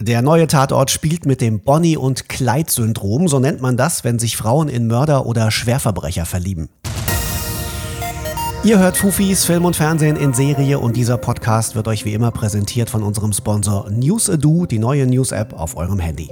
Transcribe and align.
Der 0.00 0.22
neue 0.22 0.46
Tatort 0.46 0.92
spielt 0.92 1.26
mit 1.26 1.40
dem 1.40 1.58
Bonnie- 1.58 1.96
und 1.96 2.28
Clyde-Syndrom, 2.28 3.26
so 3.26 3.40
nennt 3.40 3.60
man 3.60 3.76
das, 3.76 4.04
wenn 4.04 4.20
sich 4.20 4.36
Frauen 4.36 4.68
in 4.68 4.86
Mörder 4.86 5.26
oder 5.26 5.50
Schwerverbrecher 5.50 6.24
verlieben. 6.24 6.68
Ihr 8.62 8.78
hört 8.78 8.96
Fufis 8.96 9.44
Film 9.44 9.64
und 9.64 9.74
Fernsehen 9.74 10.14
in 10.14 10.34
Serie 10.34 10.78
und 10.78 10.96
dieser 10.96 11.18
Podcast 11.18 11.74
wird 11.74 11.88
euch 11.88 12.04
wie 12.04 12.14
immer 12.14 12.30
präsentiert 12.30 12.90
von 12.90 13.02
unserem 13.02 13.32
Sponsor 13.32 13.90
NewsAdo, 13.90 14.66
die 14.66 14.78
neue 14.78 15.04
News-App 15.04 15.52
auf 15.52 15.76
eurem 15.76 15.98
Handy. 15.98 16.30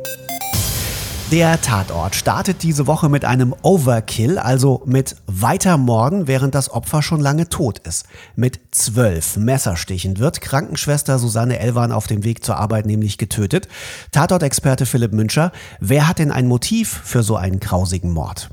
Der 1.32 1.60
Tatort 1.60 2.14
startet 2.14 2.62
diese 2.62 2.86
Woche 2.86 3.08
mit 3.08 3.24
einem 3.24 3.52
Overkill, 3.62 4.38
also 4.38 4.84
mit 4.86 5.16
Weitermorden, 5.26 6.28
während 6.28 6.54
das 6.54 6.70
Opfer 6.70 7.02
schon 7.02 7.18
lange 7.18 7.48
tot 7.48 7.80
ist. 7.80 8.06
Mit 8.36 8.60
zwölf 8.70 9.36
Messerstichen 9.36 10.20
wird 10.20 10.40
Krankenschwester 10.40 11.18
Susanne 11.18 11.58
Elwan 11.58 11.90
auf 11.90 12.06
dem 12.06 12.22
Weg 12.22 12.44
zur 12.44 12.58
Arbeit 12.58 12.86
nämlich 12.86 13.18
getötet. 13.18 13.66
Tatort-Experte 14.12 14.86
Philipp 14.86 15.12
Münscher, 15.12 15.50
wer 15.80 16.06
hat 16.06 16.20
denn 16.20 16.30
ein 16.30 16.46
Motiv 16.46 17.00
für 17.02 17.24
so 17.24 17.34
einen 17.34 17.58
grausigen 17.58 18.12
Mord? 18.12 18.48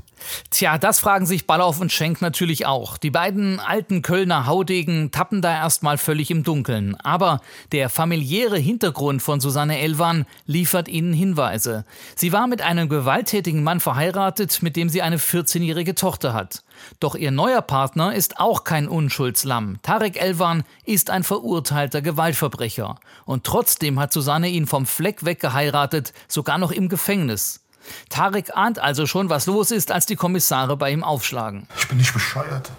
Tja, 0.50 0.78
das 0.78 1.00
fragen 1.00 1.26
sich 1.26 1.46
Ballauf 1.46 1.80
und 1.80 1.92
Schenk 1.92 2.20
natürlich 2.20 2.66
auch. 2.66 2.98
Die 2.98 3.10
beiden 3.10 3.60
alten 3.60 4.02
Kölner 4.02 4.46
Haudegen 4.46 5.10
tappen 5.10 5.42
da 5.42 5.52
erstmal 5.52 5.98
völlig 5.98 6.30
im 6.30 6.44
Dunkeln. 6.44 6.94
Aber 6.96 7.40
der 7.72 7.88
familiäre 7.88 8.58
Hintergrund 8.58 9.22
von 9.22 9.40
Susanne 9.40 9.78
Elwan 9.78 10.26
liefert 10.46 10.88
ihnen 10.88 11.12
Hinweise. 11.12 11.84
Sie 12.16 12.32
war 12.32 12.46
mit 12.46 12.62
einem 12.62 12.88
gewalttätigen 12.88 13.62
Mann 13.62 13.80
verheiratet, 13.80 14.62
mit 14.62 14.76
dem 14.76 14.88
sie 14.88 15.02
eine 15.02 15.18
14-jährige 15.18 15.94
Tochter 15.94 16.34
hat. 16.34 16.62
Doch 17.00 17.14
ihr 17.14 17.30
neuer 17.30 17.62
Partner 17.62 18.14
ist 18.14 18.38
auch 18.38 18.64
kein 18.64 18.88
Unschuldslamm. 18.88 19.78
Tarek 19.82 20.20
Elwan 20.20 20.64
ist 20.84 21.10
ein 21.10 21.24
verurteilter 21.24 22.02
Gewaltverbrecher. 22.02 22.98
Und 23.24 23.44
trotzdem 23.44 23.98
hat 23.98 24.12
Susanne 24.12 24.48
ihn 24.48 24.66
vom 24.66 24.86
Fleck 24.86 25.24
weg 25.24 25.40
geheiratet, 25.40 26.12
sogar 26.28 26.58
noch 26.58 26.72
im 26.72 26.88
Gefängnis. 26.88 27.63
Tarek 28.08 28.56
ahnt 28.56 28.78
also 28.78 29.06
schon, 29.06 29.30
was 29.30 29.46
los 29.46 29.70
ist, 29.70 29.90
als 29.92 30.06
die 30.06 30.16
Kommissare 30.16 30.76
bei 30.76 30.90
ihm 30.90 31.04
aufschlagen. 31.04 31.66
Ich 31.76 31.88
bin 31.88 31.98
nicht 31.98 32.12
bescheuert. 32.12 32.70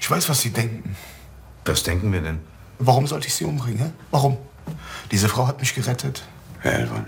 Ich 0.00 0.10
weiß, 0.10 0.28
was 0.28 0.40
Sie 0.40 0.50
denken. 0.50 0.96
Was 1.64 1.82
denken 1.82 2.12
wir 2.12 2.20
denn? 2.20 2.40
Warum 2.78 3.06
sollte 3.06 3.26
ich 3.26 3.34
Sie 3.34 3.44
umbringen? 3.44 3.92
Warum? 4.10 4.38
Diese 5.10 5.28
Frau 5.28 5.46
hat 5.46 5.60
mich 5.60 5.74
gerettet. 5.74 6.22
Herr 6.60 6.74
Elwan. 6.74 7.06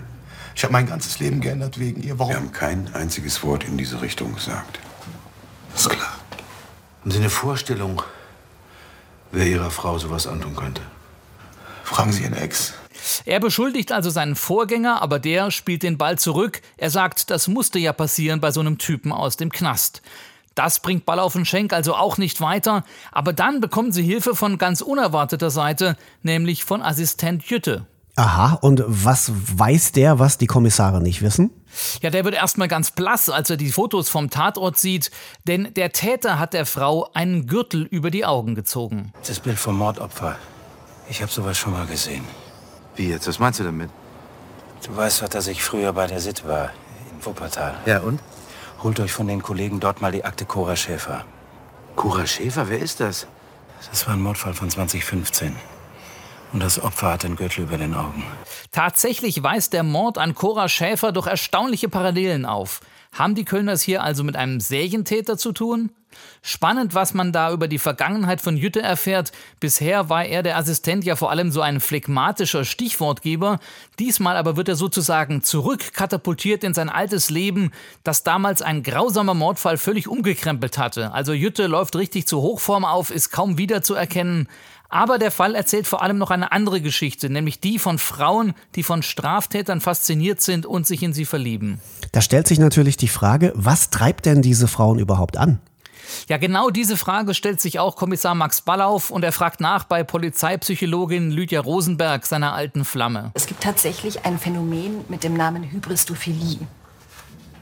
Ich 0.55 0.63
habe 0.63 0.73
mein 0.73 0.85
ganzes 0.85 1.19
Leben 1.19 1.41
geändert 1.41 1.79
wegen 1.79 2.03
ihr. 2.03 2.19
Warum? 2.19 2.31
Wir 2.31 2.37
haben 2.37 2.51
kein 2.51 2.93
einziges 2.93 3.41
Wort 3.43 3.63
in 3.63 3.77
diese 3.77 4.01
Richtung 4.01 4.33
gesagt. 4.35 4.79
Ist 5.75 5.89
klar. 5.89 6.15
Haben 7.01 7.11
Sie 7.11 7.17
eine 7.17 7.29
Vorstellung, 7.29 8.01
wer 9.31 9.47
Ihrer 9.47 9.71
Frau 9.71 9.97
sowas 9.97 10.27
antun 10.27 10.55
könnte? 10.55 10.81
Fragen 11.83 12.11
Sie 12.11 12.23
Ihren 12.23 12.35
Ex. 12.35 12.73
Er 13.25 13.39
beschuldigt 13.39 13.91
also 13.91 14.09
seinen 14.09 14.35
Vorgänger, 14.35 15.01
aber 15.01 15.19
der 15.19 15.51
spielt 15.51 15.83
den 15.83 15.97
Ball 15.97 16.17
zurück. 16.17 16.61
Er 16.77 16.89
sagt, 16.89 17.29
das 17.29 17.47
musste 17.47 17.79
ja 17.79 17.93
passieren 17.93 18.39
bei 18.39 18.51
so 18.51 18.59
einem 18.59 18.77
Typen 18.77 19.11
aus 19.11 19.37
dem 19.37 19.51
Knast. 19.51 20.01
Das 20.55 20.79
bringt 20.79 21.05
Ball 21.05 21.19
auf 21.19 21.33
den 21.33 21.45
Schenk 21.45 21.71
also 21.71 21.95
auch 21.95 22.17
nicht 22.17 22.41
weiter, 22.41 22.83
aber 23.11 23.31
dann 23.31 23.61
bekommen 23.61 23.91
sie 23.91 24.03
Hilfe 24.03 24.35
von 24.35 24.57
ganz 24.57 24.81
unerwarteter 24.81 25.49
Seite, 25.49 25.95
nämlich 26.23 26.65
von 26.65 26.81
Assistent 26.81 27.43
Jütte. 27.43 27.85
Aha, 28.17 28.57
und 28.61 28.83
was 28.85 29.31
weiß 29.33 29.93
der, 29.93 30.19
was 30.19 30.37
die 30.37 30.47
Kommissare 30.47 31.01
nicht 31.01 31.21
wissen? 31.21 31.49
Ja, 32.01 32.09
der 32.09 32.25
wird 32.25 32.35
erstmal 32.35 32.67
ganz 32.67 32.91
blass, 32.91 33.29
als 33.29 33.49
er 33.49 33.55
die 33.55 33.71
Fotos 33.71 34.09
vom 34.09 34.29
Tatort 34.29 34.77
sieht, 34.77 35.11
denn 35.47 35.73
der 35.73 35.93
Täter 35.93 36.37
hat 36.37 36.53
der 36.53 36.65
Frau 36.65 37.09
einen 37.13 37.47
Gürtel 37.47 37.83
über 37.83 38.11
die 38.11 38.25
Augen 38.25 38.53
gezogen. 38.53 39.13
Das 39.25 39.39
Bild 39.39 39.57
vom 39.57 39.77
Mordopfer. 39.77 40.35
Ich 41.09 41.21
habe 41.21 41.31
sowas 41.31 41.57
schon 41.57 41.71
mal 41.71 41.85
gesehen. 41.85 42.25
Wie 42.95 43.09
jetzt? 43.09 43.27
Was 43.27 43.39
meinst 43.39 43.59
du 43.59 43.63
damit? 43.63 43.89
Du 44.85 44.95
weißt 44.95 45.21
doch, 45.21 45.29
dass 45.29 45.47
ich 45.47 45.63
früher 45.63 45.93
bei 45.93 46.07
der 46.07 46.19
SIT 46.19 46.47
war, 46.47 46.71
in 47.11 47.25
Wuppertal. 47.25 47.75
Ja, 47.85 47.99
und? 47.99 48.19
Holt 48.83 48.99
euch 48.99 49.11
von 49.11 49.27
den 49.27 49.43
Kollegen 49.43 49.79
dort 49.79 50.01
mal 50.01 50.11
die 50.11 50.25
Akte 50.25 50.45
Cora 50.45 50.75
Schäfer. 50.75 51.23
Cora 51.95 52.25
Schäfer? 52.25 52.67
Wer 52.67 52.79
ist 52.79 52.99
das? 52.99 53.27
Das 53.89 54.07
war 54.07 54.15
ein 54.15 54.21
Mordfall 54.21 54.53
von 54.53 54.69
2015. 54.69 55.55
Und 56.53 56.61
das 56.61 56.81
Opfer 56.81 57.13
hat 57.13 57.23
einen 57.23 57.35
Gürtel 57.35 57.63
über 57.63 57.77
den 57.77 57.93
Augen. 57.93 58.23
Tatsächlich 58.71 59.41
weist 59.41 59.73
der 59.73 59.83
Mord 59.83 60.17
an 60.17 60.35
Cora 60.35 60.67
Schäfer 60.67 61.11
doch 61.11 61.27
erstaunliche 61.27 61.89
Parallelen 61.89 62.45
auf. 62.45 62.81
Haben 63.13 63.35
die 63.35 63.45
Kölners 63.45 63.81
hier 63.81 64.03
also 64.03 64.23
mit 64.23 64.35
einem 64.35 64.59
Serientäter 64.59 65.37
zu 65.37 65.51
tun? 65.51 65.91
Spannend, 66.41 66.95
was 66.95 67.13
man 67.13 67.31
da 67.31 67.51
über 67.51 67.67
die 67.67 67.79
Vergangenheit 67.79 68.41
von 68.41 68.57
Jütte 68.57 68.81
erfährt. 68.81 69.31
Bisher 69.59 70.09
war 70.09 70.25
er 70.25 70.43
der 70.43 70.57
Assistent 70.57 71.03
ja 71.03 71.15
vor 71.15 71.31
allem 71.31 71.51
so 71.51 71.61
ein 71.61 71.79
phlegmatischer 71.79 72.65
Stichwortgeber. 72.65 73.59
Diesmal 73.99 74.37
aber 74.37 74.57
wird 74.57 74.69
er 74.69 74.75
sozusagen 74.75 75.43
zurückkatapultiert 75.43 76.63
in 76.63 76.73
sein 76.73 76.89
altes 76.89 77.29
Leben, 77.29 77.71
das 78.03 78.23
damals 78.23 78.61
ein 78.61 78.83
grausamer 78.83 79.33
Mordfall 79.33 79.77
völlig 79.77 80.07
umgekrempelt 80.07 80.77
hatte. 80.77 81.13
Also 81.13 81.33
Jütte 81.33 81.67
läuft 81.67 81.95
richtig 81.95 82.27
zur 82.27 82.41
Hochform 82.41 82.85
auf, 82.85 83.11
ist 83.11 83.31
kaum 83.31 83.57
wiederzuerkennen. 83.57 84.47
Aber 84.91 85.17
der 85.17 85.31
Fall 85.31 85.55
erzählt 85.55 85.87
vor 85.87 86.03
allem 86.03 86.17
noch 86.17 86.31
eine 86.31 86.51
andere 86.51 86.81
Geschichte, 86.81 87.29
nämlich 87.29 87.61
die 87.61 87.79
von 87.79 87.97
Frauen, 87.97 88.53
die 88.75 88.83
von 88.83 89.03
Straftätern 89.03 89.79
fasziniert 89.79 90.41
sind 90.41 90.65
und 90.65 90.85
sich 90.85 91.01
in 91.01 91.13
sie 91.13 91.23
verlieben. 91.23 91.79
Da 92.11 92.19
stellt 92.19 92.45
sich 92.45 92.59
natürlich 92.59 92.97
die 92.97 93.07
Frage, 93.07 93.53
was 93.55 93.89
treibt 93.89 94.25
denn 94.25 94.41
diese 94.41 94.67
Frauen 94.67 94.99
überhaupt 94.99 95.37
an? 95.37 95.61
Ja, 96.27 96.37
genau 96.37 96.69
diese 96.69 96.97
Frage 96.97 97.33
stellt 97.33 97.61
sich 97.61 97.79
auch 97.79 97.95
Kommissar 97.95 98.35
Max 98.35 98.61
Ballauf 98.61 99.09
und 99.09 99.23
er 99.23 99.31
fragt 99.31 99.59
nach 99.59 99.83
bei 99.83 100.03
Polizeipsychologin 100.03 101.31
Lydia 101.31 101.61
Rosenberg, 101.61 102.25
seiner 102.25 102.53
alten 102.53 102.85
Flamme. 102.85 103.31
Es 103.33 103.47
gibt 103.47 103.63
tatsächlich 103.63 104.25
ein 104.25 104.39
Phänomen 104.39 105.05
mit 105.09 105.23
dem 105.23 105.35
Namen 105.35 105.63
Hybristophilie. 105.63 106.59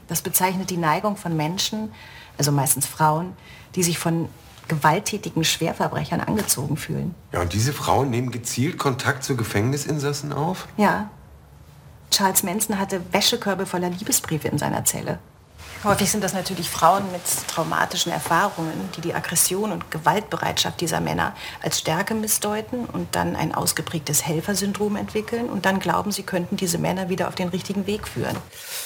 Das 0.08 0.22
bezeichnet 0.22 0.70
die 0.70 0.76
Neigung 0.76 1.16
von 1.16 1.36
Menschen, 1.36 1.92
also 2.36 2.52
meistens 2.52 2.86
Frauen, 2.86 3.32
die 3.76 3.82
sich 3.82 3.98
von 3.98 4.28
gewalttätigen 4.70 5.44
Schwerverbrechern 5.44 6.20
angezogen 6.20 6.76
fühlen. 6.76 7.14
Ja, 7.32 7.42
und 7.42 7.52
diese 7.52 7.72
Frauen 7.72 8.10
nehmen 8.10 8.30
gezielt 8.30 8.78
Kontakt 8.78 9.24
zu 9.24 9.36
Gefängnisinsassen 9.36 10.32
auf? 10.32 10.68
Ja. 10.76 11.10
Charles 12.10 12.42
Manson 12.42 12.78
hatte 12.78 13.00
Wäschekörbe 13.12 13.66
voller 13.66 13.90
Liebesbriefe 13.90 14.48
in 14.48 14.58
seiner 14.58 14.84
Zelle. 14.84 15.18
Häufig 15.82 16.10
sind 16.10 16.22
das 16.22 16.34
natürlich 16.34 16.68
Frauen 16.68 17.10
mit 17.10 17.22
traumatischen 17.48 18.12
Erfahrungen, 18.12 18.90
die 18.96 19.00
die 19.00 19.14
Aggression 19.14 19.72
und 19.72 19.90
Gewaltbereitschaft 19.90 20.78
dieser 20.78 21.00
Männer 21.00 21.34
als 21.62 21.78
Stärke 21.78 22.14
missdeuten 22.14 22.84
und 22.84 23.16
dann 23.16 23.34
ein 23.34 23.54
ausgeprägtes 23.54 24.26
Helfersyndrom 24.26 24.96
entwickeln 24.96 25.48
und 25.48 25.64
dann 25.64 25.80
glauben, 25.80 26.12
sie 26.12 26.22
könnten 26.22 26.58
diese 26.58 26.76
Männer 26.76 27.08
wieder 27.08 27.28
auf 27.28 27.34
den 27.34 27.48
richtigen 27.48 27.86
Weg 27.86 28.06
führen. 28.06 28.36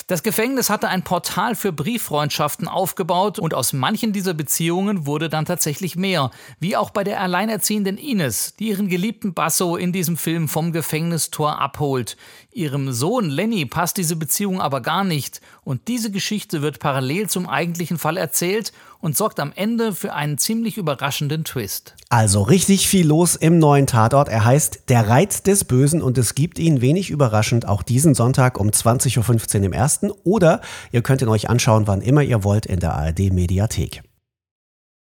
Das 0.06 0.22
Gefängnis 0.22 0.71
hatte 0.71 0.87
ein 0.87 1.03
Portal 1.03 1.56
für 1.56 1.72
Brieffreundschaften 1.72 2.69
aufgebaut 2.69 3.41
und 3.41 3.55
aus 3.55 3.72
manchen 3.72 4.12
dieser 4.12 4.34
Beziehungen 4.34 5.05
wurde 5.05 5.28
dann 5.28 5.47
tatsächlich 5.47 5.97
mehr. 5.97 6.31
Wie 6.61 6.76
auch 6.76 6.91
bei 6.91 7.03
der 7.03 7.21
alleinerziehenden 7.21 7.99
Ines, 7.99 8.55
die 8.61 8.69
ihren 8.69 8.88
geliebten 8.88 9.34
Basso 9.34 9.75
in 9.75 9.93
diesem 9.93 10.16
Film 10.16 10.49
vom 10.49 10.71
Gefängnistor 10.71 11.61
abholt. 11.61 12.16
Ihrem 12.53 12.93
Sohn 12.93 13.31
Lenny 13.31 13.66
passt 13.66 13.97
diese 13.97 14.15
Beziehung 14.15 14.61
aber 14.61 14.81
gar 14.81 15.03
nicht 15.03 15.41
und 15.65 15.88
diese 15.88 16.12
Geschichte 16.12 16.62
wird 16.62 16.78
parallel 16.84 17.30
zum 17.30 17.48
eigentlichen 17.48 17.96
Fall 17.96 18.18
erzählt 18.18 18.74
und 19.00 19.16
sorgt 19.16 19.40
am 19.40 19.52
Ende 19.56 19.94
für 19.94 20.12
einen 20.12 20.36
ziemlich 20.36 20.76
überraschenden 20.76 21.42
Twist. 21.42 21.94
Also 22.10 22.42
richtig 22.42 22.88
viel 22.88 23.06
los 23.06 23.36
im 23.36 23.58
neuen 23.58 23.86
Tatort. 23.86 24.28
Er 24.28 24.44
heißt 24.44 24.82
Der 24.90 25.08
Reiz 25.08 25.42
des 25.42 25.64
Bösen 25.64 26.02
und 26.02 26.18
es 26.18 26.34
gibt 26.34 26.58
ihn 26.58 26.82
wenig 26.82 27.08
überraschend 27.08 27.66
auch 27.66 27.82
diesen 27.82 28.14
Sonntag 28.14 28.60
um 28.60 28.68
20.15 28.68 29.60
Uhr 29.60 29.64
im 29.64 29.72
ersten 29.72 30.10
oder 30.24 30.60
ihr 30.92 31.00
könnt 31.00 31.22
ihn 31.22 31.28
euch 31.28 31.48
anschauen, 31.48 31.86
wann 31.86 32.02
immer 32.02 32.22
ihr 32.22 32.44
wollt 32.44 32.66
in 32.66 32.80
der 32.80 32.92
ARD 32.92 33.32
Mediathek. 33.32 34.02